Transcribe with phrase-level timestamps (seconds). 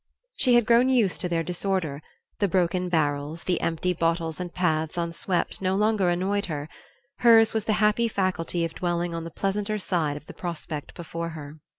[0.33, 2.01] She had grown used to their disorder;
[2.39, 6.67] the broken barrels, the empty bottles and paths unswept no longer annoyed her;
[7.19, 11.29] hers was the happy faculty of dwelling on the pleasanter side of the prospect before
[11.29, 11.57] her.